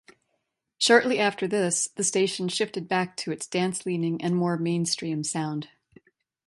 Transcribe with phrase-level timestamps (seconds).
[0.79, 5.69] Shortly after this, the station shifted back to its Dance-leaning and more Mainstream sound.